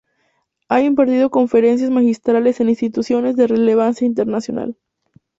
[0.67, 4.75] Ha impartido conferencias magistrales en instituciones de relevancia internacional.